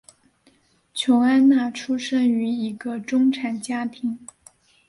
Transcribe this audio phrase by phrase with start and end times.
[0.95, 4.17] 琼安娜出生于一个中产家庭。